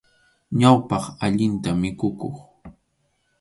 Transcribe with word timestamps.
Ñawpaq, 0.59 1.03
allinta 1.25 1.69
mikhukuq. 1.81 2.35